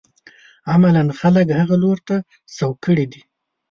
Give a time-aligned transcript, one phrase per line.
[0.71, 2.15] عملاً خلک هغه لوري ته
[2.57, 3.21] سوق کړي دي.